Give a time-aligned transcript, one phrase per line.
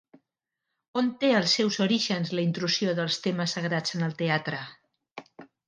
[1.01, 4.67] On té els seus orígens la intrusió dels temes sagrats en el teatre?